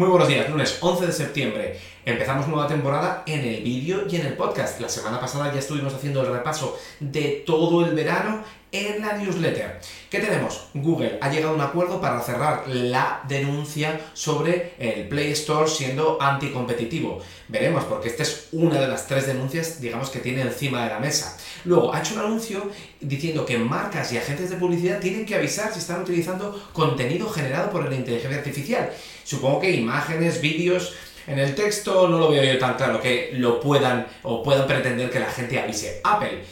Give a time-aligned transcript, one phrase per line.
[0.00, 1.80] Muy buenos días, lunes 11 de septiembre.
[2.04, 4.80] Empezamos nueva temporada en el vídeo y en el podcast.
[4.80, 9.80] La semana pasada ya estuvimos haciendo el repaso de todo el verano en la newsletter.
[10.10, 10.68] ¿Qué tenemos?
[10.74, 16.20] Google ha llegado a un acuerdo para cerrar la denuncia sobre el Play Store siendo
[16.20, 17.20] anticompetitivo.
[17.48, 20.98] Veremos, porque esta es una de las tres denuncias, digamos, que tiene encima de la
[20.98, 21.36] mesa.
[21.64, 25.72] Luego, ha hecho un anuncio diciendo que marcas y agentes de publicidad tienen que avisar
[25.72, 28.90] si están utilizando contenido generado por la inteligencia artificial.
[29.24, 30.94] Supongo que imágenes, vídeos,
[31.26, 35.10] en el texto no lo veo yo tan claro que lo puedan o puedan pretender
[35.10, 36.00] que la gente avise.
[36.02, 36.42] Apple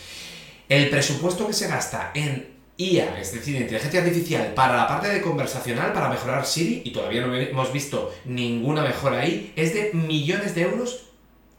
[0.68, 5.22] el presupuesto que se gasta en IA, es decir, inteligencia artificial, para la parte de
[5.22, 10.54] conversacional, para mejorar Siri, y todavía no hemos visto ninguna mejora ahí, es de millones
[10.54, 11.06] de euros,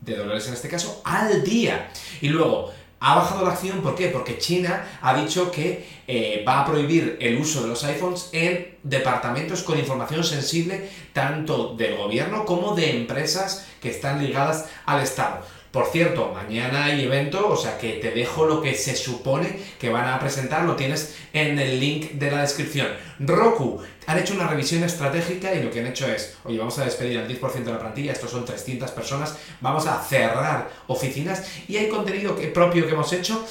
[0.02, 1.90] de dólares en este caso, al día.
[2.22, 4.08] Y luego, ha bajado la acción, ¿por qué?
[4.08, 8.78] Porque China ha dicho que eh, va a prohibir el uso de los iPhones en
[8.82, 15.46] departamentos con información sensible tanto del gobierno como de empresas que están ligadas al Estado.
[15.72, 19.90] Por cierto, mañana hay evento, o sea que te dejo lo que se supone que
[19.90, 22.88] van a presentar, lo tienes en el link de la descripción.
[23.20, 26.86] Roku han hecho una revisión estratégica y lo que han hecho es, oye, vamos a
[26.86, 31.76] despedir al 10% de la plantilla, estos son 300 personas, vamos a cerrar oficinas y
[31.76, 33.46] hay contenido propio que hemos hecho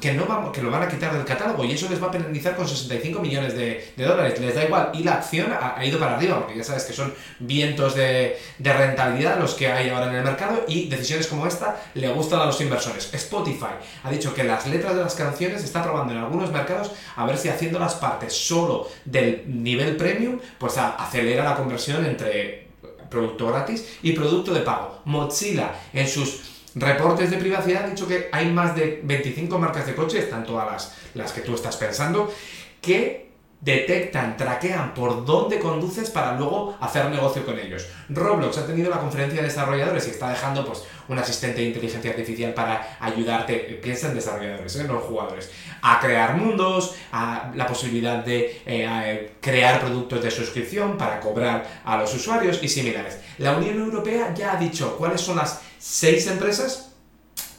[0.00, 2.10] que, no vamos, que lo van a quitar del catálogo y eso les va a
[2.12, 4.38] penalizar con 65 millones de, dólares.
[4.40, 7.12] Les da igual y la acción ha, ido para arriba porque ya sabes que son
[7.40, 11.82] vientos de, de rentabilidad los que hay ahora en el mercado y decisiones como esta
[11.94, 13.12] le gustan a los inversores.
[13.12, 17.26] Spotify ha dicho que las letras de las canciones está probando en algunos mercados a
[17.26, 22.68] ver si haciendo las partes solo del nivel premium, pues acelera la conversión entre
[23.10, 25.02] producto gratis y producto de pago.
[25.04, 29.94] Mozilla en sus reportes de privacidad ha dicho que hay más de 25 marcas de
[29.94, 32.32] coches, están todas las, las que tú estás pensando,
[32.80, 33.31] que
[33.62, 37.86] detectan, traquean por dónde conduces para luego hacer negocio con ellos.
[38.08, 42.10] Roblox ha tenido la conferencia de desarrolladores y está dejando pues un asistente de inteligencia
[42.10, 44.84] artificial para ayudarte, piensa en desarrolladores, ¿eh?
[44.84, 45.50] no en jugadores,
[45.80, 51.96] a crear mundos, a la posibilidad de eh, crear productos de suscripción para cobrar a
[51.96, 53.20] los usuarios y similares.
[53.38, 56.91] La Unión Europea ya ha dicho cuáles son las seis empresas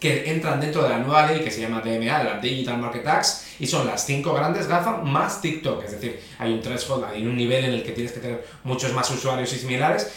[0.03, 3.25] que entran dentro de la nueva ley que se llama DMA, la Digital Market Act,
[3.61, 7.37] y son las cinco grandes GAFA más TikTok, es decir, hay un threshold, hay un
[7.37, 10.11] nivel en el que tienes que tener muchos más usuarios y similares,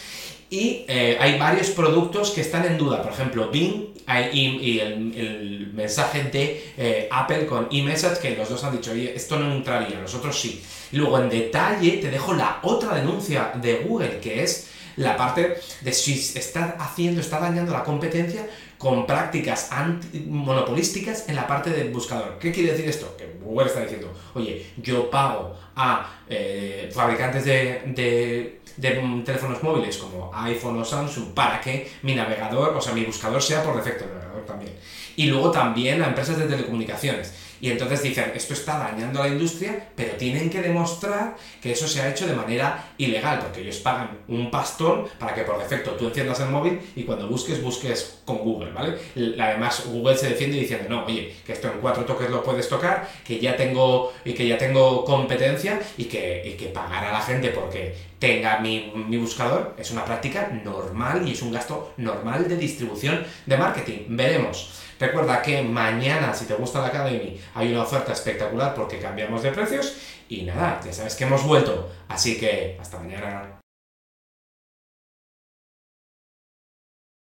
[0.51, 3.95] y eh, hay varios productos que están en duda, por ejemplo, Bing
[4.33, 9.53] y, el, mensaje de eh, Apple con eMessage, que los dos han dicho, esto no
[9.53, 10.65] entraría, nosotros sí.
[10.91, 15.59] Y luego en detalle te dejo la otra denuncia de Google, que es la parte
[15.81, 19.71] de si está haciendo, está dañando la competencia con prácticas
[20.27, 22.39] monopolísticas en la parte del buscador.
[22.39, 23.17] ¿Qué quiere decir esto?
[23.17, 30.79] Que Google está diciendo, oye, yo pago a eh, fabricantes de, teléfonos móviles como iPhone
[30.79, 34.45] o Samsung para que mi navegador, o sea, mi buscador sea por defecto el navegador
[34.45, 34.73] también.
[35.17, 37.33] Y luego también a empresas de telecomunicaciones.
[37.61, 41.89] Y entonces dicen, esto está dañando a la industria, pero tienen que demostrar que eso
[41.89, 45.93] se ha hecho de manera ilegal, porque ellos pagan un pastón para que por defecto
[45.93, 48.99] tú enciendas el móvil y cuando busques, busques con Google, ¿vale?
[49.39, 53.09] Además, Google se defiende diciendo, no, oye, que esto en cuatro toques lo puedes tocar,
[53.25, 57.21] que ya tengo, y que ya tengo competencia y que, y que pagar a la
[57.21, 62.49] gente porque tenga mi, mi buscador es una práctica normal y es un gasto normal
[62.49, 63.99] de distribución de marketing.
[64.09, 64.83] Veremos.
[64.99, 69.51] Recuerda que mañana, si te gusta la Academy, hay una oferta espectacular porque cambiamos de
[69.51, 69.97] precios.
[70.29, 71.91] Y nada, ya sabes que hemos vuelto.
[72.09, 73.61] Así que hasta mañana.